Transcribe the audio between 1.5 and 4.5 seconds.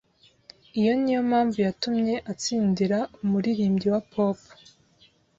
yatumye atsindira umuririmbyi wa pop.